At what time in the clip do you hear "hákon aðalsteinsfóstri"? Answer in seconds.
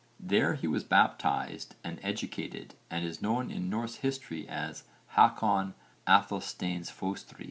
5.13-7.39